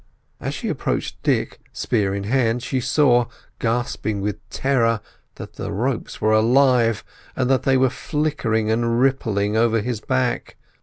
As 0.39 0.55
she 0.55 0.67
approached 0.67 1.21
Dick, 1.21 1.59
spear 1.73 2.11
in 2.15 2.23
hand, 2.23 2.63
she 2.63 2.79
saw, 2.81 3.27
gasping 3.59 4.19
with 4.19 4.37
terror, 4.49 4.99
that 5.35 5.57
the 5.57 5.71
ropes 5.71 6.19
were 6.19 6.31
alive, 6.33 7.03
and 7.35 7.47
that 7.51 7.61
they 7.61 7.77
were 7.77 7.87
flickering 7.91 8.71
and 8.71 8.99
rippling 8.99 9.55
over 9.55 9.79
his 9.79 9.99
back. 10.01 10.55